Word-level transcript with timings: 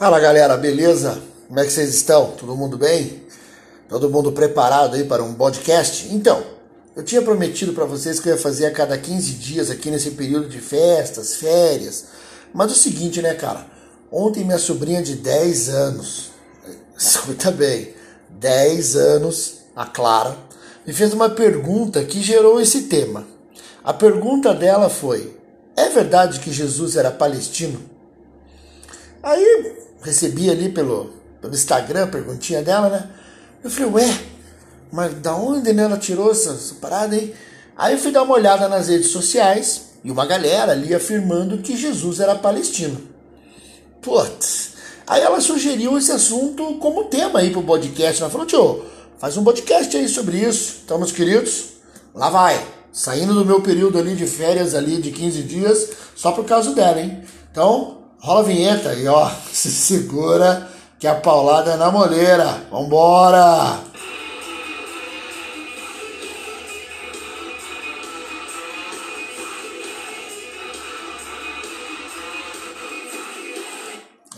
Fala 0.00 0.18
galera, 0.18 0.56
beleza? 0.56 1.20
Como 1.46 1.60
é 1.60 1.64
que 1.66 1.70
vocês 1.70 1.94
estão? 1.94 2.30
Todo 2.30 2.56
mundo 2.56 2.78
bem? 2.78 3.22
Todo 3.86 4.08
mundo 4.08 4.32
preparado 4.32 4.96
aí 4.96 5.04
para 5.04 5.22
um 5.22 5.34
podcast? 5.34 6.08
Então, 6.10 6.42
eu 6.96 7.04
tinha 7.04 7.20
prometido 7.20 7.74
para 7.74 7.84
vocês 7.84 8.18
que 8.18 8.26
eu 8.26 8.32
ia 8.32 8.40
fazer 8.40 8.64
a 8.64 8.70
cada 8.70 8.96
15 8.96 9.32
dias 9.32 9.70
aqui 9.70 9.90
nesse 9.90 10.12
período 10.12 10.48
de 10.48 10.58
festas, 10.58 11.36
férias. 11.36 12.06
Mas 12.54 12.70
é 12.70 12.72
o 12.72 12.76
seguinte, 12.78 13.20
né, 13.20 13.34
cara? 13.34 13.66
Ontem 14.10 14.42
minha 14.42 14.56
sobrinha 14.56 15.02
de 15.02 15.16
10 15.16 15.68
anos, 15.68 16.30
escuta 16.96 17.50
bem, 17.50 17.92
10 18.30 18.96
anos, 18.96 19.56
a 19.76 19.84
Clara, 19.84 20.34
me 20.86 20.94
fez 20.94 21.12
uma 21.12 21.28
pergunta 21.28 22.02
que 22.04 22.22
gerou 22.22 22.58
esse 22.58 22.84
tema. 22.84 23.26
A 23.84 23.92
pergunta 23.92 24.54
dela 24.54 24.88
foi: 24.88 25.36
É 25.76 25.90
verdade 25.90 26.40
que 26.40 26.50
Jesus 26.50 26.96
era 26.96 27.10
palestino? 27.10 27.78
Aí 29.22 29.89
recebi 30.02 30.50
ali 30.50 30.68
pelo, 30.68 31.10
pelo 31.40 31.54
Instagram 31.54 32.04
a 32.04 32.08
perguntinha 32.08 32.62
dela, 32.62 32.88
né? 32.88 33.10
Eu 33.62 33.70
falei, 33.70 33.90
ué, 33.92 34.18
mas 34.90 35.14
da 35.14 35.34
onde 35.34 35.72
né, 35.72 35.82
ela 35.82 35.98
tirou 35.98 36.30
essa, 36.30 36.50
essa 36.50 36.74
parada 36.76 37.14
aí? 37.14 37.34
Aí 37.76 37.94
eu 37.94 37.98
fui 37.98 38.10
dar 38.10 38.22
uma 38.22 38.34
olhada 38.34 38.68
nas 38.68 38.88
redes 38.88 39.08
sociais 39.08 39.90
e 40.02 40.10
uma 40.10 40.26
galera 40.26 40.72
ali 40.72 40.94
afirmando 40.94 41.58
que 41.58 41.76
Jesus 41.76 42.20
era 42.20 42.34
palestino. 42.34 43.00
Putz. 44.00 44.70
Aí 45.06 45.22
ela 45.22 45.40
sugeriu 45.40 45.98
esse 45.98 46.12
assunto 46.12 46.74
como 46.74 47.04
tema 47.04 47.40
aí 47.40 47.50
pro 47.50 47.62
podcast. 47.62 48.22
Ela 48.22 48.30
falou, 48.30 48.46
tio, 48.46 48.84
faz 49.18 49.36
um 49.36 49.44
podcast 49.44 49.94
aí 49.96 50.08
sobre 50.08 50.38
isso. 50.38 50.82
Então, 50.84 50.98
meus 50.98 51.12
queridos, 51.12 51.70
lá 52.14 52.30
vai. 52.30 52.64
Saindo 52.92 53.34
do 53.34 53.44
meu 53.44 53.60
período 53.60 53.98
ali 53.98 54.14
de 54.14 54.26
férias 54.26 54.74
ali 54.74 55.00
de 55.00 55.10
15 55.10 55.42
dias, 55.42 55.90
só 56.14 56.32
por 56.32 56.44
causa 56.44 56.72
dela, 56.74 57.00
hein? 57.00 57.22
Então, 57.50 57.99
rola 58.20 58.40
a 58.40 58.42
vinheta 58.42 58.94
e 58.94 59.08
ó, 59.08 59.30
se 59.52 59.70
segura 59.70 60.68
que 60.98 61.06
a 61.06 61.14
paulada 61.14 61.72
é 61.72 61.76
na 61.76 61.90
moleira. 61.90 62.66
Vambora! 62.70 63.80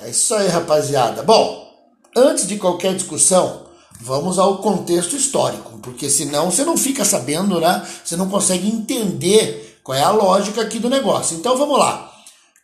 É 0.00 0.10
isso 0.10 0.34
aí, 0.34 0.48
rapaziada. 0.48 1.22
Bom, 1.22 1.72
antes 2.16 2.46
de 2.46 2.56
qualquer 2.56 2.94
discussão, 2.94 3.62
vamos 4.00 4.38
ao 4.38 4.58
contexto 4.58 5.16
histórico, 5.16 5.78
porque 5.78 6.10
senão 6.10 6.50
você 6.50 6.64
não 6.64 6.76
fica 6.76 7.04
sabendo, 7.04 7.60
né? 7.60 7.84
Você 8.04 8.16
não 8.16 8.28
consegue 8.28 8.68
entender 8.68 9.80
qual 9.82 9.96
é 9.96 10.02
a 10.02 10.10
lógica 10.10 10.60
aqui 10.62 10.78
do 10.78 10.90
negócio. 10.90 11.36
Então 11.36 11.56
vamos 11.56 11.78
lá. 11.78 12.11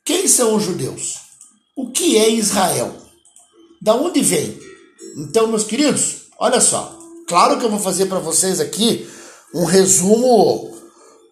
Quem 0.09 0.27
são 0.27 0.57
os 0.57 0.63
judeus? 0.63 1.17
O 1.77 1.91
que 1.91 2.17
é 2.17 2.31
Israel? 2.31 2.93
Da 3.79 3.95
onde 3.95 4.23
vem? 4.23 4.59
Então, 5.19 5.49
meus 5.49 5.65
queridos, 5.65 6.29
olha 6.39 6.63
só. 6.63 6.99
Claro 7.27 7.59
que 7.59 7.67
eu 7.67 7.71
vou 7.71 7.79
fazer 7.79 8.07
para 8.07 8.19
vocês 8.19 8.59
aqui 8.59 9.07
um 9.55 9.67
resumo 9.67 10.75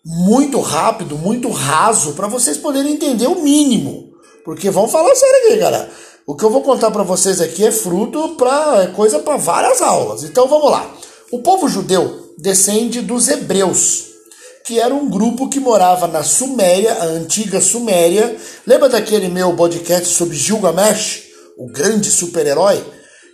muito 0.05 0.61
rápido, 0.61 1.17
muito 1.17 1.49
raso, 1.49 2.13
para 2.13 2.27
vocês 2.27 2.59
poderem 2.59 2.93
entender 2.93 3.27
o 3.27 3.43
mínimo. 3.43 4.13
Porque 4.45 4.69
vamos 4.69 4.93
falar 4.93 5.15
sério 5.15 5.47
aqui, 5.47 5.57
galera. 5.57 5.91
O 6.27 6.37
que 6.37 6.45
eu 6.45 6.51
vou 6.51 6.61
contar 6.61 6.91
para 6.91 7.03
vocês 7.03 7.41
aqui 7.41 7.65
é 7.65 7.73
fruto 7.73 8.37
para 8.37 8.83
é 8.83 8.87
coisa 8.89 9.21
para 9.21 9.39
várias 9.39 9.81
aulas. 9.81 10.23
Então 10.23 10.47
vamos 10.49 10.71
lá. 10.71 10.95
O 11.33 11.39
povo 11.39 11.67
judeu 11.67 12.35
descende 12.37 13.01
dos 13.01 13.27
hebreus, 13.27 14.06
que 14.67 14.81
era 14.81 14.93
um 14.93 15.09
grupo 15.09 15.49
que 15.49 15.61
morava 15.61 16.09
na 16.09 16.25
Suméria, 16.25 16.93
a 16.95 17.05
antiga 17.05 17.61
Suméria. 17.61 18.37
Lembra 18.67 18.89
daquele 18.89 19.29
meu 19.29 19.55
podcast 19.55 20.09
sobre 20.09 20.37
Gilgamesh, 20.37 21.23
o 21.57 21.69
grande 21.69 22.11
super-herói? 22.11 22.85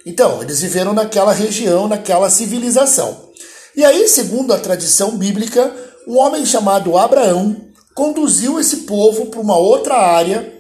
Então, 0.05 0.43
eles 0.43 0.61
viveram 0.61 0.93
naquela 0.93 1.33
região, 1.33 1.89
naquela 1.89 2.29
civilização. 2.29 3.31
E 3.75 3.83
aí, 3.83 4.07
segundo 4.09 4.53
a 4.53 4.59
tradição 4.59 5.17
bíblica, 5.17 5.75
um 6.07 6.19
homem 6.19 6.45
chamado 6.45 6.99
Abraão 6.99 7.57
conduziu 7.95 8.61
esse 8.61 8.79
povo 8.79 9.27
para 9.27 9.41
uma 9.41 9.57
outra 9.57 9.95
área 9.95 10.53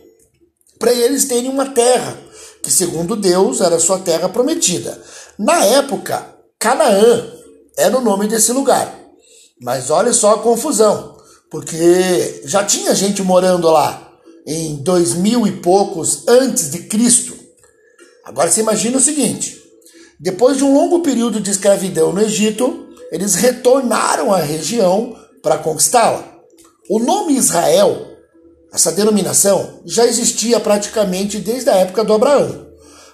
para 0.78 0.90
eles 0.90 1.26
terem 1.26 1.50
uma 1.50 1.66
terra, 1.66 2.16
que 2.62 2.70
segundo 2.70 3.14
Deus 3.14 3.60
era 3.60 3.78
sua 3.78 3.98
terra 3.98 4.26
prometida. 4.26 4.98
Na 5.38 5.62
época, 5.66 6.34
Canaã 6.58 7.26
era 7.76 7.94
o 7.94 8.00
nome 8.00 8.26
desse 8.26 8.52
lugar. 8.52 9.01
Mas 9.62 9.90
olha 9.90 10.12
só 10.12 10.34
a 10.34 10.38
confusão, 10.40 11.16
porque 11.48 12.42
já 12.44 12.64
tinha 12.64 12.94
gente 12.96 13.22
morando 13.22 13.70
lá 13.70 14.10
em 14.44 14.74
dois 14.82 15.14
mil 15.14 15.46
e 15.46 15.52
poucos 15.52 16.26
antes 16.26 16.68
de 16.68 16.80
Cristo. 16.80 17.32
Agora 18.24 18.50
você 18.50 18.60
imagina 18.60 18.98
o 18.98 19.00
seguinte: 19.00 19.56
depois 20.18 20.56
de 20.56 20.64
um 20.64 20.74
longo 20.74 21.00
período 21.00 21.40
de 21.40 21.52
escravidão 21.52 22.12
no 22.12 22.20
Egito, 22.20 22.88
eles 23.12 23.36
retornaram 23.36 24.32
à 24.32 24.38
região 24.38 25.16
para 25.40 25.58
conquistá-la. 25.58 26.24
O 26.90 26.98
nome 26.98 27.36
Israel, 27.36 28.04
essa 28.72 28.90
denominação, 28.90 29.80
já 29.84 30.04
existia 30.04 30.58
praticamente 30.58 31.38
desde 31.38 31.70
a 31.70 31.76
época 31.76 32.02
do 32.02 32.12
Abraão. 32.12 32.66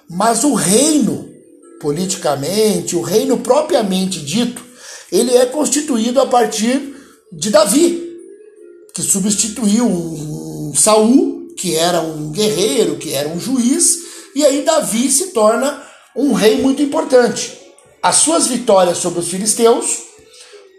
Mas 0.09 0.45
o 0.45 0.55
reino, 0.55 1.29
politicamente, 1.79 2.97
o 2.97 3.03
reino 3.03 3.37
propriamente 3.37 4.21
dito, 4.21 4.68
ele 5.11 5.35
é 5.37 5.47
constituído 5.47 6.21
a 6.21 6.27
partir 6.27 6.95
de 7.33 7.51
Davi, 7.51 8.17
que 8.95 9.03
substituiu 9.03 10.73
Saul, 10.75 11.49
que 11.57 11.75
era 11.75 12.01
um 12.01 12.31
guerreiro, 12.31 12.97
que 12.97 13.13
era 13.13 13.29
um 13.29 13.41
juiz, 13.41 13.99
e 14.35 14.45
aí 14.45 14.63
Davi 14.63 15.11
se 15.11 15.29
torna 15.29 15.83
um 16.17 16.33
rei 16.33 16.61
muito 16.61 16.83
importante. 16.83 17.59
As 18.03 18.17
suas 18.17 18.47
vitórias 18.47 18.99
sobre 18.99 19.21
os 19.21 19.29
filisteus 19.29 19.99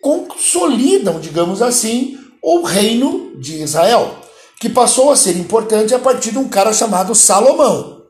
consolidam, 0.01 1.19
digamos 1.19 1.61
assim, 1.61 2.17
o 2.41 2.61
reino 2.61 3.33
de 3.37 3.61
Israel, 3.61 4.17
que 4.59 4.69
passou 4.69 5.11
a 5.11 5.15
ser 5.15 5.37
importante 5.37 5.93
a 5.93 5.99
partir 5.99 6.31
de 6.31 6.37
um 6.37 6.47
cara 6.47 6.71
chamado 6.71 7.13
Salomão. 7.13 8.03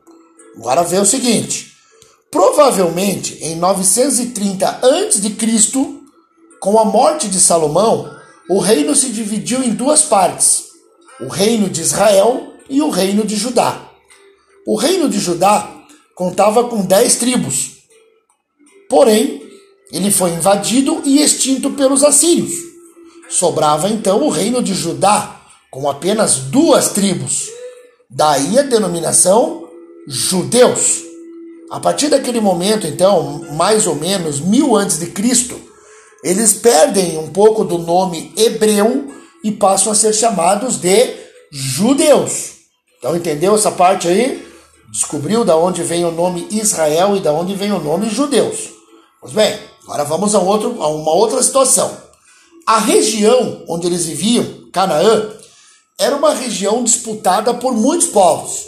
Agora 0.56 0.82
vê 0.82 0.98
o 0.98 1.04
seguinte: 1.04 1.72
provavelmente 2.30 3.38
em 3.42 3.56
930 3.56 4.68
a.C., 4.68 5.99
com 6.60 6.78
a 6.78 6.84
morte 6.84 7.26
de 7.28 7.40
Salomão, 7.40 8.14
o 8.48 8.58
reino 8.58 8.94
se 8.94 9.08
dividiu 9.08 9.62
em 9.62 9.70
duas 9.70 10.02
partes: 10.02 10.66
o 11.18 11.28
reino 11.28 11.68
de 11.68 11.80
Israel 11.80 12.52
e 12.68 12.82
o 12.82 12.90
reino 12.90 13.24
de 13.26 13.34
Judá. 13.34 13.88
O 14.66 14.76
reino 14.76 15.08
de 15.08 15.18
Judá 15.18 15.68
contava 16.14 16.64
com 16.64 16.84
dez 16.84 17.16
tribos. 17.16 17.78
Porém, 18.88 19.42
ele 19.90 20.10
foi 20.10 20.30
invadido 20.30 21.00
e 21.04 21.22
extinto 21.22 21.70
pelos 21.70 22.04
assírios. 22.04 22.52
Sobrava 23.28 23.88
então 23.88 24.22
o 24.22 24.28
reino 24.28 24.62
de 24.62 24.74
Judá, 24.74 25.40
com 25.70 25.88
apenas 25.88 26.36
duas 26.36 26.90
tribos. 26.90 27.48
Daí 28.08 28.58
a 28.58 28.62
denominação 28.62 29.68
judeus. 30.06 31.02
A 31.70 31.78
partir 31.78 32.08
daquele 32.08 32.40
momento, 32.40 32.86
então, 32.86 33.46
mais 33.52 33.86
ou 33.86 33.94
menos 33.94 34.40
mil 34.40 34.76
antes 34.76 34.98
de 34.98 35.06
Cristo, 35.06 35.69
eles 36.22 36.52
perdem 36.52 37.18
um 37.18 37.28
pouco 37.28 37.64
do 37.64 37.78
nome 37.78 38.32
hebreu 38.36 39.12
e 39.42 39.50
passam 39.50 39.92
a 39.92 39.94
ser 39.94 40.12
chamados 40.12 40.76
de 40.76 41.16
judeus. 41.50 42.52
Então 42.98 43.16
entendeu 43.16 43.54
essa 43.54 43.70
parte 43.70 44.06
aí? 44.06 44.46
Descobriu 44.92 45.44
da 45.44 45.56
onde 45.56 45.82
vem 45.82 46.04
o 46.04 46.10
nome 46.10 46.46
Israel 46.50 47.16
e 47.16 47.20
da 47.20 47.32
onde 47.32 47.54
vem 47.54 47.72
o 47.72 47.80
nome 47.80 48.10
judeus. 48.10 48.68
Pois 49.20 49.32
bem, 49.32 49.58
agora 49.84 50.04
vamos 50.04 50.34
a, 50.34 50.38
outro, 50.40 50.82
a 50.82 50.88
uma 50.88 51.12
outra 51.12 51.42
situação. 51.42 51.96
A 52.66 52.78
região 52.78 53.64
onde 53.68 53.86
eles 53.86 54.06
viviam, 54.06 54.68
Canaã, 54.72 55.30
era 55.98 56.16
uma 56.16 56.34
região 56.34 56.84
disputada 56.84 57.54
por 57.54 57.72
muitos 57.72 58.08
povos. 58.08 58.66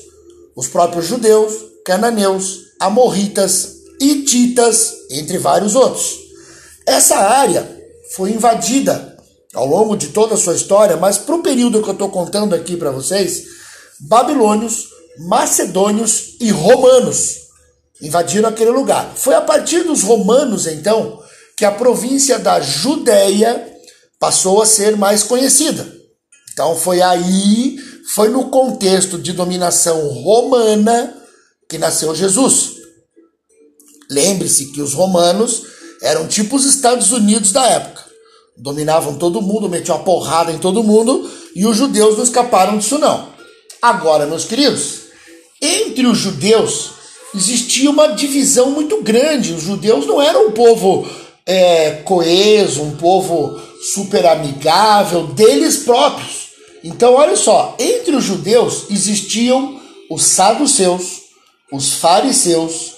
Os 0.57 0.69
próprios 0.69 1.07
judeus, 1.07 1.53
cananeus, 1.85 2.61
amorritas, 2.81 3.77
hititas, 4.01 4.93
entre 5.11 5.39
vários 5.39 5.75
outros. 5.75 6.22
Essa 6.87 7.17
área 7.17 7.69
foi 8.15 8.31
invadida 8.31 9.17
ao 9.55 9.67
longo 9.67 9.97
de 9.97 10.09
toda 10.09 10.35
a 10.35 10.39
sua 10.39 10.55
história, 10.55 10.97
mas 10.97 11.19
para 11.19 11.35
o 11.35 11.43
período 11.43 11.83
que 11.83 11.89
eu 11.89 11.93
estou 11.93 12.11
contando 12.11 12.55
aqui 12.55 12.77
para 12.77 12.91
vocês, 12.91 13.45
babilônios, 14.01 14.89
macedônios 15.29 16.37
e 16.41 16.51
romanos 16.51 17.43
invadiram 18.01 18.49
aquele 18.49 18.71
lugar. 18.71 19.13
Foi 19.15 19.35
a 19.35 19.41
partir 19.41 19.85
dos 19.85 20.03
romanos, 20.03 20.67
então, 20.67 21.23
que 21.57 21.65
a 21.65 21.71
província 21.71 22.39
da 22.39 22.61
Judéia 22.61 23.71
passou 24.19 24.61
a 24.61 24.67
ser 24.67 24.97
mais 24.97 25.23
conhecida. 25.23 25.87
Então 26.53 26.77
foi 26.77 27.01
aí, 27.01 27.77
foi 28.15 28.29
no 28.29 28.51
contexto 28.51 29.19
de 29.19 29.33
dominação 29.33 30.09
romana 30.09 31.17
que 31.69 31.79
nasceu 31.79 32.15
Jesus. 32.15 32.73
Lembre-se 34.11 34.73
que 34.73 34.83
os 34.83 34.93
romanos 34.93 35.63
eram 36.03 36.27
tipo 36.27 36.57
os 36.57 36.67
Estados 36.67 37.13
Unidos 37.13 37.53
da 37.53 37.65
época. 37.65 38.03
Dominavam 38.57 39.17
todo 39.17 39.41
mundo, 39.41 39.69
metiam 39.69 39.97
uma 39.97 40.05
porrada 40.05 40.53
em 40.53 40.59
todo 40.59 40.83
mundo 40.83 41.31
e 41.55 41.65
os 41.65 41.77
judeus 41.77 42.17
não 42.17 42.25
escaparam 42.25 42.77
disso 42.77 42.99
não. 42.99 43.29
Agora, 43.81 44.27
meus 44.27 44.45
queridos, 44.45 45.03
entre 45.61 46.07
os 46.07 46.19
judeus 46.19 46.91
existia 47.35 47.91
uma 47.91 48.09
divisão 48.09 48.71
muito 48.71 49.03
grande. 49.03 49.55
Os 49.55 49.63
judeus 49.63 50.07
não 50.07 50.21
eram 50.21 50.49
um 50.49 50.53
povo 50.53 51.09
é, 51.47 52.03
coeso, 52.05 52.83
um 52.83 52.97
povo 52.97 53.59
super 53.95 54.27
amigável 54.27 55.29
deles 55.29 55.79
próprios. 55.79 56.51
Então, 56.85 57.15
olha 57.15 57.37
só, 57.37 57.77
entre 57.79 58.15
os 58.15 58.25
judeus 58.25 58.85
existiam 58.91 59.81
os 60.11 60.25
saduceus, 60.25 61.23
os 61.73 61.95
fariseus, 61.95 62.93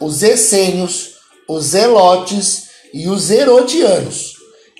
os 0.00 0.22
essênios, 0.22 1.09
os 1.50 1.66
zelotes 1.66 2.68
e 2.94 3.08
os 3.08 3.30
herodianos. 3.30 4.34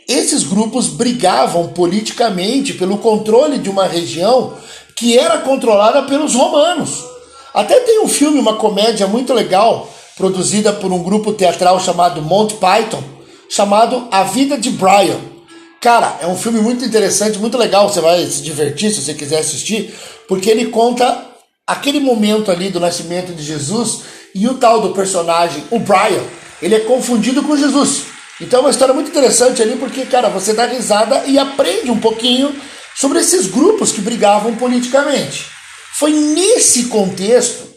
Esses 0.08 0.44
grupos 0.44 0.86
brigavam 0.86 1.68
politicamente 1.68 2.74
pelo 2.74 2.98
controle 2.98 3.58
de 3.58 3.68
uma 3.68 3.86
região 3.86 4.54
que 4.94 5.18
era 5.18 5.38
controlada 5.38 6.02
pelos 6.02 6.34
romanos. 6.34 7.04
Até 7.52 7.80
tem 7.80 8.00
um 8.00 8.08
filme, 8.08 8.38
uma 8.38 8.54
comédia 8.54 9.06
muito 9.06 9.32
legal, 9.34 9.92
produzida 10.16 10.72
por 10.72 10.92
um 10.92 11.02
grupo 11.02 11.32
teatral 11.32 11.80
chamado 11.80 12.22
Monty 12.22 12.54
Python, 12.54 13.02
chamado 13.48 14.06
A 14.10 14.22
Vida 14.22 14.56
de 14.56 14.70
Brian. 14.70 15.18
Cara, 15.80 16.18
é 16.20 16.26
um 16.26 16.36
filme 16.36 16.60
muito 16.60 16.84
interessante, 16.84 17.38
muito 17.38 17.58
legal, 17.58 17.88
você 17.88 18.00
vai 18.00 18.24
se 18.26 18.42
divertir 18.42 18.92
se 18.92 19.02
você 19.02 19.14
quiser 19.14 19.38
assistir, 19.38 19.92
porque 20.28 20.50
ele 20.50 20.66
conta 20.66 21.26
aquele 21.66 21.98
momento 21.98 22.50
ali 22.50 22.68
do 22.68 22.78
nascimento 22.78 23.32
de 23.32 23.42
Jesus 23.42 24.02
e 24.34 24.46
o 24.46 24.54
tal 24.54 24.80
do 24.80 24.90
personagem, 24.90 25.64
o 25.70 25.78
Brian, 25.78 26.22
ele 26.62 26.74
é 26.74 26.80
confundido 26.80 27.42
com 27.42 27.56
Jesus. 27.56 28.04
Então 28.40 28.60
é 28.60 28.62
uma 28.62 28.70
história 28.70 28.94
muito 28.94 29.10
interessante 29.10 29.62
ali, 29.62 29.76
porque, 29.76 30.06
cara, 30.06 30.28
você 30.28 30.52
dá 30.52 30.66
risada 30.66 31.24
e 31.26 31.38
aprende 31.38 31.90
um 31.90 32.00
pouquinho 32.00 32.54
sobre 32.94 33.18
esses 33.18 33.46
grupos 33.46 33.92
que 33.92 34.00
brigavam 34.00 34.56
politicamente. 34.56 35.46
Foi 35.92 36.10
nesse 36.10 36.84
contexto 36.84 37.68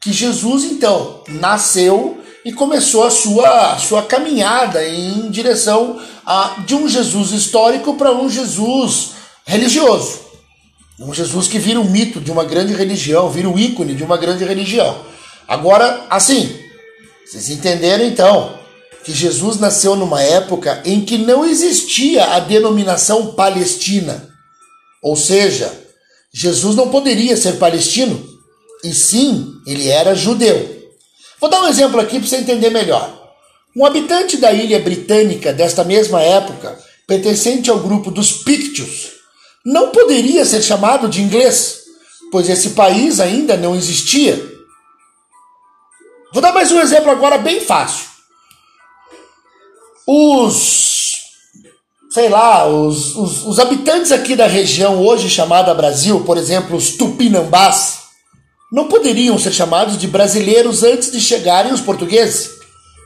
que 0.00 0.12
Jesus, 0.12 0.64
então, 0.64 1.22
nasceu 1.28 2.22
e 2.44 2.52
começou 2.52 3.04
a 3.04 3.10
sua, 3.10 3.72
a 3.72 3.78
sua 3.78 4.02
caminhada 4.02 4.86
em 4.86 5.30
direção 5.30 6.00
a, 6.24 6.56
de 6.66 6.74
um 6.74 6.88
Jesus 6.88 7.32
histórico 7.32 7.94
para 7.94 8.12
um 8.12 8.28
Jesus 8.28 9.10
religioso. 9.44 10.20
Um 10.98 11.14
Jesus 11.14 11.46
que 11.46 11.58
vira 11.58 11.80
um 11.80 11.84
mito 11.84 12.20
de 12.20 12.30
uma 12.30 12.44
grande 12.44 12.74
religião, 12.74 13.30
vira 13.30 13.48
um 13.48 13.58
ícone 13.58 13.94
de 13.94 14.02
uma 14.02 14.16
grande 14.16 14.44
religião. 14.44 15.00
Agora, 15.46 16.06
assim, 16.10 16.58
vocês 17.28 17.50
entenderam 17.50 18.06
então 18.06 18.58
que 19.04 19.12
Jesus 19.12 19.58
nasceu 19.58 19.94
numa 19.94 20.22
época 20.22 20.82
em 20.86 21.04
que 21.04 21.18
não 21.18 21.44
existia 21.44 22.24
a 22.24 22.38
denominação 22.40 23.34
palestina. 23.34 24.30
Ou 25.02 25.14
seja, 25.14 25.70
Jesus 26.32 26.74
não 26.74 26.88
poderia 26.88 27.36
ser 27.36 27.58
palestino, 27.58 28.26
e 28.82 28.94
sim, 28.94 29.52
ele 29.66 29.88
era 29.88 30.14
judeu. 30.14 30.90
Vou 31.38 31.50
dar 31.50 31.62
um 31.62 31.68
exemplo 31.68 32.00
aqui 32.00 32.18
para 32.18 32.26
você 32.26 32.36
entender 32.36 32.70
melhor. 32.70 33.34
Um 33.76 33.84
habitante 33.84 34.38
da 34.38 34.50
ilha 34.50 34.80
britânica 34.80 35.52
desta 35.52 35.84
mesma 35.84 36.22
época, 36.22 36.78
pertencente 37.06 37.68
ao 37.68 37.78
grupo 37.78 38.10
dos 38.10 38.32
Pictios, 38.32 39.10
não 39.64 39.90
poderia 39.90 40.46
ser 40.46 40.62
chamado 40.62 41.08
de 41.08 41.20
inglês, 41.20 41.80
pois 42.32 42.48
esse 42.48 42.70
país 42.70 43.20
ainda 43.20 43.54
não 43.54 43.76
existia. 43.76 44.57
Vou 46.32 46.42
dar 46.42 46.52
mais 46.52 46.70
um 46.70 46.80
exemplo 46.80 47.10
agora 47.10 47.38
bem 47.38 47.60
fácil. 47.60 48.06
Os, 50.06 51.16
sei 52.10 52.28
lá, 52.28 52.66
os, 52.66 53.16
os, 53.16 53.44
os 53.46 53.58
habitantes 53.58 54.12
aqui 54.12 54.36
da 54.36 54.46
região 54.46 55.02
hoje 55.02 55.30
chamada 55.30 55.74
Brasil, 55.74 56.20
por 56.24 56.36
exemplo, 56.36 56.76
os 56.76 56.90
tupinambás, 56.90 58.00
não 58.70 58.88
poderiam 58.88 59.38
ser 59.38 59.52
chamados 59.52 59.96
de 59.96 60.06
brasileiros 60.06 60.82
antes 60.82 61.10
de 61.10 61.20
chegarem 61.20 61.72
os 61.72 61.80
portugueses. 61.80 62.50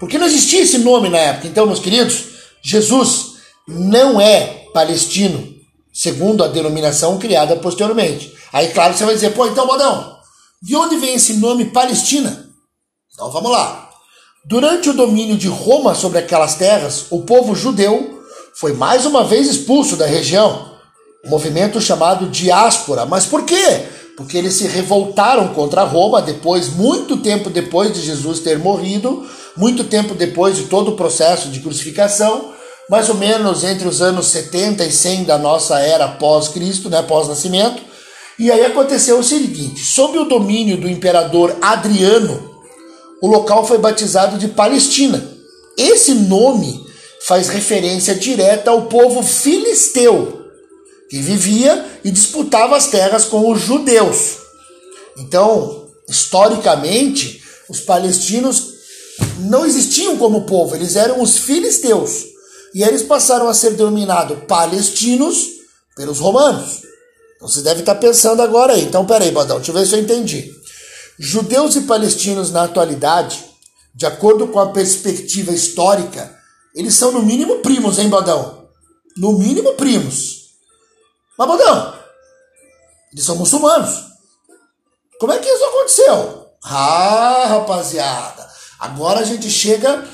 Porque 0.01 0.19
não 0.19 0.27
existia 0.27 0.63
esse 0.63 0.79
nome 0.79 1.09
na 1.09 1.19
época. 1.19 1.47
Então, 1.47 1.67
meus 1.67 1.79
queridos, 1.79 2.25
Jesus 2.61 3.35
não 3.69 4.21
é 4.21 4.67
palestino, 4.75 5.55
segundo 5.93 6.43
a 6.43 6.49
denominação 6.49 7.19
criada 7.19 7.55
posteriormente. 7.55 8.33
Aí, 8.53 8.69
claro, 8.73 8.95
você 8.95 9.05
vai 9.05 9.15
dizer, 9.15 9.31
pô, 9.31 9.47
então, 9.47 9.65
Bodão, 9.65 10.19
de 10.61 10.75
onde 10.75 10.97
vem 10.97 11.15
esse 11.15 11.35
nome 11.35 11.67
Palestina? 11.67 12.42
Então, 13.15 13.31
vamos 13.31 13.51
lá. 13.51 13.91
Durante 14.45 14.89
o 14.89 14.95
domínio 14.95 15.37
de 15.37 15.47
Roma 15.47 15.95
sobre 15.95 16.19
aquelas 16.19 16.55
terras, 16.55 17.07
o 17.11 17.21
povo 17.23 17.55
judeu 17.55 18.23
foi 18.55 18.73
mais 18.73 19.05
uma 19.05 19.23
vez 19.23 19.49
expulso 19.49 19.97
da 19.97 20.07
região. 20.07 20.73
Um 21.25 21.29
movimento 21.29 21.81
chamado 21.81 22.29
diáspora. 22.29 23.05
Mas 23.05 23.27
por 23.27 23.45
quê? 23.45 23.87
Porque 24.17 24.37
eles 24.37 24.55
se 24.55 24.67
revoltaram 24.67 25.49
contra 25.49 25.85
Roma 25.85 26.23
depois, 26.23 26.71
muito 26.71 27.19
tempo 27.19 27.51
depois 27.51 27.93
de 27.93 28.01
Jesus 28.01 28.41
ter 28.41 28.59
morrido, 28.59 29.27
muito 29.57 29.85
tempo 29.85 30.15
depois 30.15 30.57
de 30.57 30.65
todo 30.65 30.93
o 30.93 30.97
processo 30.97 31.49
de 31.49 31.61
crucificação, 31.61 32.53
mais 32.89 33.09
ou 33.09 33.15
menos 33.15 33.63
entre 33.63 33.87
os 33.87 34.01
anos 34.01 34.27
70 34.29 34.85
e 34.85 34.91
100 34.91 35.25
da 35.25 35.39
nossa 35.39 35.79
era 35.79 36.09
pós-Cristo, 36.09 36.89
né, 36.89 37.03
pós-nascimento. 37.03 37.83
E 38.39 38.51
aí 38.51 38.65
aconteceu 38.65 39.19
o 39.19 39.23
seguinte: 39.23 39.85
sob 39.85 40.19
o 40.19 40.25
domínio 40.25 40.79
do 40.79 40.89
imperador 40.89 41.57
Adriano, 41.61 42.52
o 43.23 43.29
local 43.29 43.65
foi 43.65 43.79
batizado 43.79 44.37
de 44.37 44.49
Palestina. 44.49 45.25
Esse 45.79 46.13
nome 46.13 46.85
faz 47.25 47.49
referência 47.49 48.17
direta 48.17 48.73
ao 48.73 48.87
povo 48.87 49.23
filisteu, 49.23 50.43
que 51.09 51.19
vivia 51.19 52.01
e 52.03 52.11
disputava 52.11 52.77
as 52.77 52.89
terras 52.89 53.25
com 53.25 53.49
os 53.49 53.61
judeus. 53.61 54.39
Então, 55.17 55.87
historicamente, 56.09 57.41
os 57.69 57.81
palestinos 57.81 58.73
não 59.39 59.65
existiam 59.65 60.17
como 60.17 60.45
povo, 60.45 60.75
eles 60.75 60.97
eram 60.97 61.23
os 61.23 61.39
filisteus. 61.39 62.25
E 62.75 62.83
eles 62.83 63.03
passaram 63.03 63.49
a 63.49 63.55
ser 63.55 63.75
denominados 63.75 64.39
palestinos 64.49 65.47
pelos 65.95 66.19
romanos. 66.19 66.81
Então 67.37 67.47
você 67.47 67.61
deve 67.61 67.81
estar 67.81 67.95
pensando 67.97 68.43
agora 68.43 68.73
aí. 68.73 68.83
Então, 68.83 69.07
peraí, 69.07 69.31
Badão, 69.31 69.59
deixa 69.59 69.71
eu 69.71 69.75
ver 69.77 69.87
se 69.87 69.95
eu 69.95 70.01
entendi. 70.01 70.53
Judeus 71.19 71.77
e 71.77 71.83
palestinos 71.83 72.51
na 72.51 72.65
atualidade, 72.65 73.45
de 73.95 74.07
acordo 74.07 74.49
com 74.49 74.59
a 74.59 74.71
perspectiva 74.71 75.53
histórica, 75.53 76.35
eles 76.75 76.95
são 76.95 77.13
no 77.13 77.23
mínimo 77.23 77.57
primos, 77.59 77.99
hein, 77.99 78.09
Badão? 78.09 78.67
No 79.17 79.33
mínimo 79.39 79.75
primos. 79.75 80.53
Mas, 81.39 81.49
Badão, 81.49 81.95
eles 83.13 83.25
são 83.25 83.37
muçulmanos. 83.37 84.05
Como 85.21 85.33
é 85.33 85.39
que 85.39 85.49
isso 85.49 85.65
aconteceu? 85.65 86.47
Ah, 86.65 87.45
rapaziada, 87.49 88.49
agora 88.79 89.21
a 89.21 89.25
gente 89.25 89.51
chega 89.51 90.05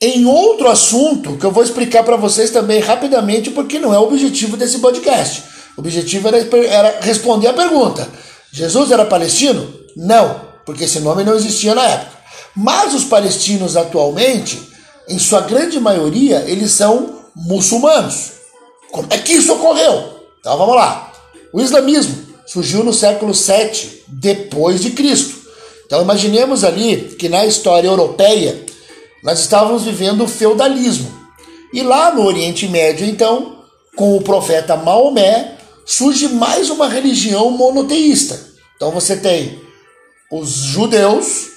em 0.00 0.26
outro 0.26 0.68
assunto 0.68 1.36
que 1.38 1.46
eu 1.46 1.50
vou 1.50 1.62
explicar 1.62 2.04
para 2.04 2.16
vocês 2.16 2.50
também 2.50 2.80
rapidamente, 2.80 3.50
porque 3.50 3.78
não 3.78 3.94
é 3.94 3.98
o 3.98 4.02
objetivo 4.02 4.56
desse 4.56 4.80
podcast. 4.80 5.44
O 5.76 5.80
objetivo 5.80 6.28
era, 6.28 6.38
era 6.66 7.00
responder 7.00 7.48
a 7.48 7.54
pergunta: 7.54 8.06
Jesus 8.52 8.90
era 8.90 9.04
palestino? 9.06 9.83
Não, 9.96 10.40
porque 10.64 10.84
esse 10.84 11.00
nome 11.00 11.24
não 11.24 11.34
existia 11.34 11.74
na 11.74 11.86
época. 11.86 12.18
Mas 12.56 12.94
os 12.94 13.04
palestinos 13.04 13.76
atualmente, 13.76 14.60
em 15.08 15.18
sua 15.18 15.40
grande 15.40 15.78
maioria, 15.80 16.44
eles 16.46 16.72
são 16.72 17.20
muçulmanos. 17.34 18.32
Como 18.90 19.08
é 19.10 19.18
que 19.18 19.32
isso 19.32 19.52
ocorreu? 19.52 20.20
Então 20.40 20.56
vamos 20.56 20.76
lá. 20.76 21.12
O 21.52 21.60
islamismo 21.60 22.16
surgiu 22.46 22.84
no 22.84 22.92
século 22.92 23.34
7 23.34 24.04
depois 24.08 24.80
de 24.80 24.90
Cristo. 24.90 25.44
Então 25.86 26.02
imaginemos 26.02 26.64
ali 26.64 27.16
que 27.18 27.28
na 27.28 27.44
história 27.44 27.88
europeia 27.88 28.64
nós 29.22 29.40
estávamos 29.40 29.82
vivendo 29.82 30.24
o 30.24 30.28
feudalismo. 30.28 31.12
E 31.72 31.82
lá 31.82 32.14
no 32.14 32.24
Oriente 32.24 32.68
Médio, 32.68 33.06
então, 33.06 33.64
com 33.96 34.16
o 34.16 34.22
profeta 34.22 34.76
Maomé, 34.76 35.56
surge 35.84 36.28
mais 36.28 36.70
uma 36.70 36.88
religião 36.88 37.50
monoteísta. 37.50 38.38
Então 38.76 38.90
você 38.90 39.16
tem 39.16 39.63
os 40.30 40.50
judeus, 40.50 41.48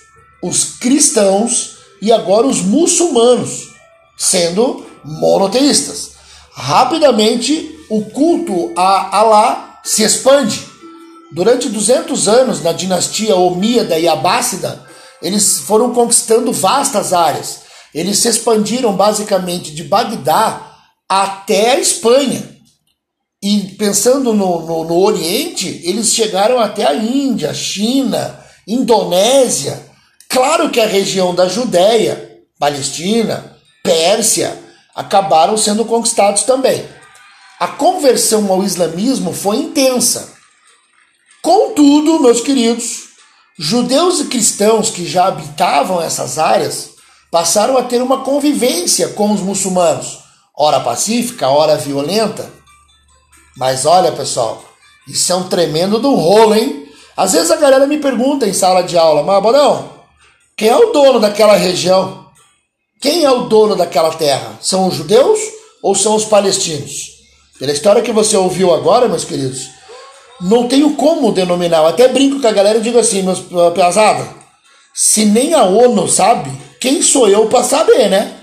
os 0.41 0.77
cristãos 0.77 1.77
e 2.01 2.11
agora 2.11 2.47
os 2.47 2.61
muçulmanos, 2.61 3.69
sendo 4.17 4.85
monoteístas. 5.03 6.11
Rapidamente, 6.51 7.75
o 7.89 8.05
culto 8.05 8.73
a 8.75 9.17
Alá 9.17 9.79
se 9.83 10.03
expande. 10.03 10.65
Durante 11.31 11.69
200 11.69 12.27
anos, 12.27 12.61
na 12.61 12.71
dinastia 12.71 13.35
Omíada 13.35 13.97
e 13.99 14.07
Abássida, 14.07 14.85
eles 15.21 15.59
foram 15.59 15.93
conquistando 15.93 16.51
vastas 16.51 17.13
áreas. 17.13 17.61
Eles 17.93 18.19
se 18.19 18.27
expandiram 18.27 18.95
basicamente 18.95 19.73
de 19.73 19.83
Bagdá 19.83 20.75
até 21.09 21.71
a 21.71 21.79
Espanha. 21.79 22.57
E 23.41 23.75
pensando 23.77 24.33
no, 24.33 24.65
no, 24.65 24.83
no 24.83 24.99
Oriente, 24.99 25.81
eles 25.83 26.13
chegaram 26.13 26.59
até 26.59 26.85
a 26.85 26.95
Índia, 26.95 27.53
China, 27.53 28.39
Indonésia, 28.67 29.81
claro 30.27 30.69
que 30.69 30.81
a 30.81 30.85
região 30.85 31.33
da 31.33 31.47
Judéia, 31.47 32.41
Palestina, 32.59 33.55
Pérsia, 33.81 34.61
acabaram 34.93 35.55
sendo 35.55 35.85
conquistados 35.85 36.43
também. 36.43 36.85
A 37.59 37.67
conversão 37.67 38.51
ao 38.51 38.63
islamismo 38.63 39.31
foi 39.31 39.57
intensa. 39.57 40.33
Contudo, 41.41 42.19
meus 42.19 42.41
queridos, 42.41 43.03
judeus 43.57 44.19
e 44.19 44.25
cristãos 44.25 44.89
que 44.89 45.07
já 45.07 45.27
habitavam 45.27 46.01
essas 46.01 46.37
áreas 46.37 46.89
passaram 47.31 47.77
a 47.77 47.83
ter 47.83 48.01
uma 48.01 48.23
convivência 48.23 49.09
com 49.09 49.31
os 49.31 49.39
muçulmanos, 49.39 50.19
ora 50.55 50.79
pacífica, 50.79 51.47
ora 51.47 51.77
violenta. 51.77 52.51
Mas 53.55 53.85
olha, 53.85 54.11
pessoal, 54.11 54.63
isso 55.07 55.31
é 55.31 55.35
um 55.35 55.47
tremendo 55.47 55.99
do 55.99 56.13
rolo, 56.15 56.55
hein? 56.55 56.86
Às 57.17 57.33
vezes 57.33 57.49
a 57.49 57.55
galera 57.55 57.87
me 57.87 57.97
pergunta 57.97 58.45
em 58.45 58.53
sala 58.53 58.83
de 58.83 58.95
aula, 58.95 59.23
mas 59.23 59.41
Bodão, 59.41 59.89
quem 60.55 60.69
é 60.69 60.75
o 60.77 60.91
dono 60.91 61.19
daquela 61.19 61.55
região? 61.55 62.27
Quem 63.01 63.23
é 63.23 63.31
o 63.31 63.45
dono 63.45 63.75
daquela 63.75 64.11
terra? 64.13 64.57
São 64.61 64.87
os 64.87 64.95
judeus 64.95 65.39
ou 65.81 65.95
são 65.95 66.15
os 66.15 66.25
palestinos? 66.25 67.17
Pela 67.57 67.71
história 67.71 68.03
que 68.03 68.11
você 68.11 68.37
ouviu 68.37 68.71
agora, 68.71 69.07
meus 69.07 69.23
queridos, 69.23 69.67
não 70.39 70.67
tenho 70.67 70.95
como 70.95 71.31
denominar. 71.31 71.79
Eu 71.79 71.87
até 71.87 72.07
brinco 72.07 72.39
com 72.39 72.47
a 72.47 72.51
galera 72.51 72.77
e 72.77 72.81
digo 72.81 72.99
assim, 72.99 73.23
meus 73.23 73.39
pesada, 73.73 74.27
se 74.93 75.25
nem 75.25 75.55
a 75.55 75.63
ONU 75.63 76.07
sabe, 76.07 76.51
quem 76.79 77.01
sou 77.01 77.27
eu 77.27 77.47
para 77.47 77.63
saber, 77.63 78.09
né? 78.09 78.35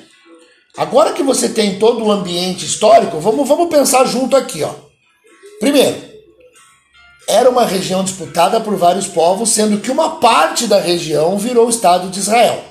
Agora 0.76 1.12
que 1.12 1.22
você 1.22 1.48
tem 1.48 1.78
todo 1.78 2.04
o 2.04 2.10
ambiente 2.10 2.64
histórico, 2.64 3.20
vamos, 3.20 3.46
vamos 3.46 3.68
pensar 3.68 4.04
junto 4.04 4.36
aqui, 4.36 4.64
ó. 4.64 4.70
Primeiro, 5.60 6.13
era 7.34 7.50
uma 7.50 7.64
região 7.66 8.04
disputada 8.04 8.60
por 8.60 8.76
vários 8.76 9.08
povos, 9.08 9.50
sendo 9.50 9.80
que 9.80 9.90
uma 9.90 10.20
parte 10.20 10.68
da 10.68 10.78
região 10.78 11.36
virou 11.36 11.66
o 11.66 11.70
Estado 11.70 12.08
de 12.08 12.20
Israel. 12.20 12.64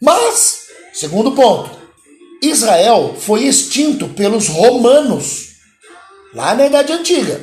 Mas, 0.00 0.58
segundo 0.94 1.32
ponto, 1.32 1.68
Israel 2.40 3.16
foi 3.18 3.42
extinto 3.44 4.06
pelos 4.10 4.46
romanos 4.46 5.48
lá 6.32 6.54
na 6.54 6.66
Idade 6.66 6.92
Antiga. 6.92 7.42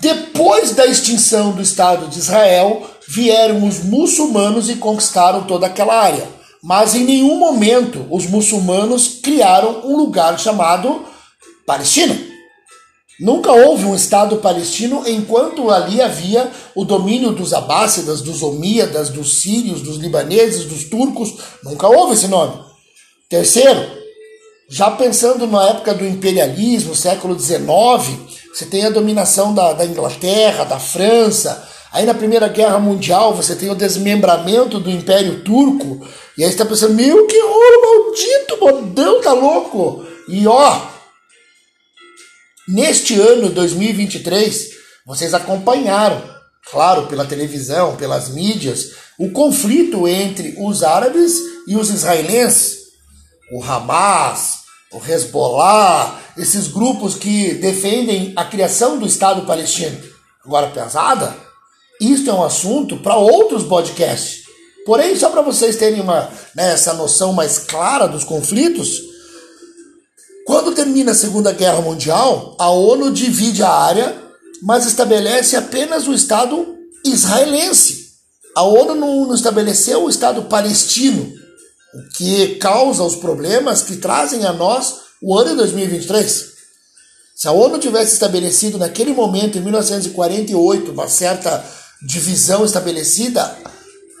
Depois 0.00 0.74
da 0.74 0.86
extinção 0.86 1.52
do 1.52 1.60
Estado 1.60 2.06
de 2.06 2.18
Israel, 2.18 2.88
vieram 3.08 3.66
os 3.66 3.80
muçulmanos 3.84 4.70
e 4.70 4.76
conquistaram 4.76 5.44
toda 5.44 5.66
aquela 5.66 5.94
área. 5.94 6.26
Mas 6.62 6.94
em 6.94 7.04
nenhum 7.04 7.36
momento 7.36 8.06
os 8.10 8.26
muçulmanos 8.26 9.20
criaram 9.22 9.82
um 9.84 9.98
lugar 9.98 10.38
chamado 10.38 11.04
Palestina. 11.66 12.29
Nunca 13.20 13.52
houve 13.52 13.84
um 13.84 13.94
Estado 13.94 14.36
palestino 14.36 15.02
enquanto 15.06 15.70
ali 15.70 16.00
havia 16.00 16.50
o 16.74 16.86
domínio 16.86 17.32
dos 17.32 17.52
abássidas, 17.52 18.22
dos 18.22 18.42
omíadas, 18.42 19.10
dos 19.10 19.42
sírios, 19.42 19.82
dos 19.82 19.98
libaneses, 19.98 20.64
dos 20.64 20.84
turcos. 20.84 21.34
Nunca 21.62 21.86
houve 21.86 22.14
esse 22.14 22.28
nome. 22.28 22.54
Terceiro, 23.28 23.78
já 24.70 24.90
pensando 24.90 25.46
na 25.46 25.68
época 25.68 25.92
do 25.92 26.06
imperialismo, 26.06 26.96
século 26.96 27.38
XIX, 27.38 27.60
você 28.54 28.64
tem 28.64 28.86
a 28.86 28.90
dominação 28.90 29.52
da, 29.52 29.74
da 29.74 29.84
Inglaterra, 29.84 30.64
da 30.64 30.78
França. 30.78 31.68
Aí 31.92 32.06
na 32.06 32.14
Primeira 32.14 32.48
Guerra 32.48 32.78
Mundial 32.78 33.34
você 33.34 33.54
tem 33.54 33.68
o 33.68 33.74
desmembramento 33.74 34.80
do 34.80 34.90
Império 34.90 35.44
Turco. 35.44 36.00
E 36.38 36.42
aí 36.42 36.48
você 36.48 36.54
está 36.54 36.64
pensando, 36.64 36.94
meu, 36.94 37.26
que 37.26 37.38
rolo 37.38 37.82
maldito, 37.82 38.58
modão, 38.60 39.20
tá 39.20 39.32
louco? 39.32 40.06
E 40.28 40.46
ó, 40.46 40.80
neste 42.70 43.20
ano 43.20 43.50
2023, 43.50 44.70
vocês 45.04 45.34
acompanharam, 45.34 46.22
claro, 46.70 47.06
pela 47.06 47.24
televisão, 47.24 47.96
pelas 47.96 48.28
mídias, 48.28 48.92
o 49.18 49.30
conflito 49.30 50.06
entre 50.06 50.54
os 50.58 50.82
árabes 50.82 51.34
e 51.66 51.76
os 51.76 51.90
israelenses. 51.90 52.80
O 53.52 53.62
Hamas, 53.62 54.60
o 54.92 54.98
Hezbollah, 55.04 56.20
esses 56.36 56.68
grupos 56.68 57.16
que 57.16 57.54
defendem 57.54 58.32
a 58.36 58.44
criação 58.44 58.98
do 58.98 59.06
Estado 59.06 59.42
palestino. 59.42 60.00
Agora, 60.44 60.68
pesada, 60.68 61.36
isso 62.00 62.30
é 62.30 62.32
um 62.32 62.44
assunto 62.44 62.96
para 62.98 63.16
outros 63.16 63.64
podcasts. 63.64 64.44
Porém, 64.86 65.14
só 65.16 65.28
para 65.30 65.42
vocês 65.42 65.76
terem 65.76 66.00
uma, 66.00 66.30
né, 66.54 66.72
essa 66.72 66.94
noção 66.94 67.32
mais 67.32 67.58
clara 67.58 68.06
dos 68.06 68.24
conflitos, 68.24 69.09
quando 70.50 70.72
termina 70.72 71.12
a 71.12 71.14
Segunda 71.14 71.52
Guerra 71.52 71.80
Mundial, 71.80 72.56
a 72.58 72.68
ONU 72.70 73.12
divide 73.12 73.62
a 73.62 73.70
área, 73.70 74.20
mas 74.60 74.84
estabelece 74.84 75.54
apenas 75.54 76.08
o 76.08 76.12
Estado 76.12 76.74
israelense. 77.04 78.06
A 78.56 78.64
ONU 78.64 78.96
não, 78.96 79.32
estabeleceu 79.32 80.02
o 80.02 80.10
Estado 80.10 80.42
palestino 80.42 81.32
o 81.94 82.16
que 82.16 82.56
causa 82.56 83.04
os 83.04 83.14
problemas 83.14 83.82
que 83.82 83.98
trazem 83.98 84.44
a 84.44 84.52
nós 84.52 84.96
o 85.22 85.38
ano 85.38 85.50
de 85.50 85.56
2023. 85.58 86.46
Se 87.36 87.46
a 87.46 87.52
ONU 87.52 87.78
tivesse 87.78 88.14
estabelecido 88.14 88.76
naquele 88.76 89.12
momento, 89.12 89.56
em 89.56 89.60
1948, 89.60 90.90
uma 90.90 91.06
certa 91.06 91.64
divisão 92.02 92.64
estabelecida, 92.64 93.56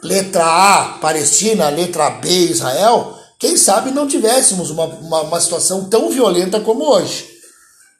letra 0.00 0.44
A, 0.44 0.98
Palestina, 1.00 1.68
letra 1.70 2.08
B, 2.08 2.28
Israel, 2.28 3.19
quem 3.40 3.56
sabe 3.56 3.90
não 3.90 4.06
tivéssemos 4.06 4.70
uma, 4.70 4.84
uma, 4.84 5.22
uma 5.22 5.40
situação 5.40 5.88
tão 5.88 6.10
violenta 6.10 6.60
como 6.60 6.84
hoje. 6.84 7.26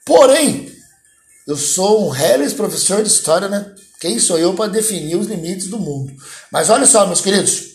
Porém, 0.06 0.70
eu 1.48 1.56
sou 1.56 2.06
um 2.06 2.10
reles 2.10 2.52
professor 2.52 3.02
de 3.02 3.08
história, 3.08 3.48
né? 3.48 3.74
Quem 4.00 4.20
sou 4.20 4.38
eu 4.38 4.54
para 4.54 4.70
definir 4.70 5.16
os 5.16 5.26
limites 5.26 5.66
do 5.66 5.78
mundo? 5.78 6.12
Mas 6.52 6.70
olha 6.70 6.86
só, 6.86 7.06
meus 7.06 7.20
queridos, 7.20 7.70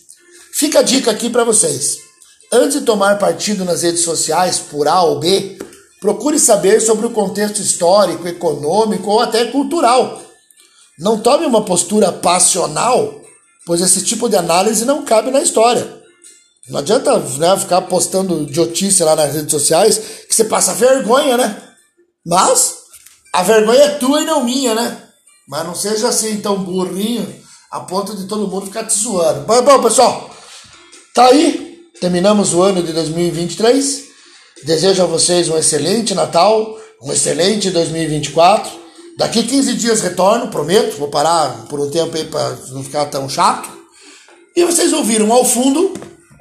Fica 0.58 0.80
a 0.80 0.82
dica 0.82 1.12
aqui 1.12 1.30
para 1.30 1.44
vocês. 1.44 1.98
Antes 2.50 2.80
de 2.80 2.86
tomar 2.86 3.20
partido 3.20 3.66
nas 3.66 3.82
redes 3.82 4.04
sociais 4.04 4.58
por 4.58 4.88
A 4.88 5.02
ou 5.02 5.20
B, 5.20 5.60
procure 6.00 6.40
saber 6.40 6.80
sobre 6.80 7.06
o 7.06 7.10
contexto 7.10 7.60
histórico, 7.60 8.26
econômico 8.26 9.12
ou 9.12 9.20
até 9.20 9.48
cultural. 9.48 10.22
Não 10.98 11.20
tome 11.20 11.46
uma 11.46 11.66
postura 11.66 12.10
passional, 12.10 13.20
pois 13.66 13.82
esse 13.82 14.02
tipo 14.06 14.30
de 14.30 14.38
análise 14.38 14.86
não 14.86 15.04
cabe 15.04 15.30
na 15.30 15.42
história. 15.42 15.86
Não 16.70 16.80
adianta 16.80 17.20
né, 17.20 17.58
ficar 17.60 17.82
postando 17.84 18.44
idiotice 18.44 19.04
lá 19.04 19.16
nas 19.16 19.34
redes 19.34 19.52
sociais 19.52 19.98
que 20.28 20.34
você 20.34 20.46
passa 20.46 20.74
vergonha, 20.74 21.38
né? 21.38 21.62
Mas 22.26 22.76
a 23.32 23.44
vergonha 23.44 23.84
é 23.84 23.90
tua 23.96 24.22
e 24.22 24.26
não 24.26 24.44
minha, 24.44 24.74
né? 24.74 25.04
Mas 25.48 25.66
não 25.66 25.76
seja 25.76 26.08
assim 26.10 26.38
tão 26.38 26.64
burrinho 26.64 27.44
a 27.70 27.82
ponto 27.82 28.16
de 28.16 28.26
todo 28.26 28.48
mundo 28.48 28.66
ficar 28.66 28.86
te 28.86 28.98
zoando. 28.98 29.46
Mas 29.48 29.64
bom, 29.64 29.82
pessoal, 29.82 30.36
Tá 31.16 31.28
aí, 31.28 31.80
terminamos 32.02 32.54
o 32.54 32.62
ano 32.62 32.84
de 32.84 32.92
2023. 32.92 34.04
Desejo 34.66 35.02
a 35.02 35.06
vocês 35.06 35.48
um 35.48 35.58
excelente 35.58 36.14
Natal, 36.14 36.78
um 37.02 37.10
excelente 37.10 37.72
2024. 37.72 38.70
Daqui 39.18 39.44
15 39.44 39.76
dias 39.76 40.02
retorno, 40.02 40.50
prometo. 40.50 40.98
Vou 40.98 41.08
parar 41.08 41.68
por 41.70 41.80
um 41.80 41.90
tempo 41.90 42.18
aí 42.18 42.26
para 42.26 42.58
não 42.72 42.84
ficar 42.84 43.06
tão 43.06 43.30
chato. 43.30 43.70
E 44.54 44.66
vocês 44.66 44.92
ouviram 44.92 45.32
ao 45.32 45.46
fundo 45.46 45.94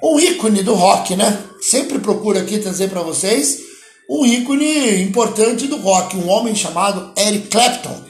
um 0.02 0.18
ícone 0.18 0.62
do 0.62 0.74
rock, 0.74 1.16
né? 1.16 1.44
Sempre 1.60 1.98
procuro 1.98 2.38
aqui 2.38 2.58
trazer 2.58 2.88
para 2.88 3.02
vocês 3.02 3.60
um 4.08 4.24
ícone 4.24 5.02
importante 5.02 5.66
do 5.66 5.76
rock, 5.76 6.16
um 6.16 6.28
homem 6.28 6.54
chamado 6.54 7.12
Eric 7.16 7.48
Clapton, 7.48 8.02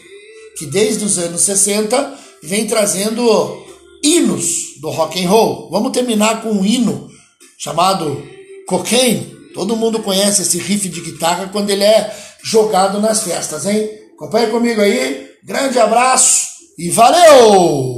que 0.59 0.67
desde 0.67 1.05
os 1.05 1.19
anos 1.19 1.43
60 1.43 2.19
vem 2.43 2.67
trazendo 2.67 3.64
hinos 4.03 4.81
do 4.81 4.91
rock 4.91 5.25
and 5.25 5.29
roll. 5.29 5.71
Vamos 5.71 5.93
terminar 5.93 6.43
com 6.43 6.50
um 6.50 6.64
hino 6.64 7.09
chamado 7.59 8.23
Cocaine. 8.67 9.35
Todo 9.55 9.76
mundo 9.76 10.03
conhece 10.03 10.43
esse 10.43 10.59
riff 10.59 10.88
de 10.88 11.00
guitarra 11.00 11.49
quando 11.53 11.71
ele 11.71 11.85
é 11.85 12.14
jogado 12.43 13.00
nas 13.00 13.23
festas, 13.23 13.67
hein? 13.67 13.88
Acompanhe 14.14 14.49
comigo 14.49 14.81
aí. 14.81 15.29
Grande 15.45 15.79
abraço 15.79 16.45
e 16.76 16.91
valeu! 16.91 17.94